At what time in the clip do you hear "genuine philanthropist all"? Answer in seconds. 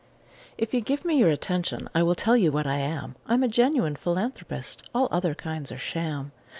3.47-5.07